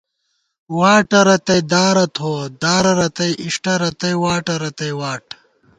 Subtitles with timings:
[0.77, 5.25] واٹہ رتئ دارہ تھووَہ، دارہ رتئ اِݭٹہ، رتئ واٹہ رتئ واٹ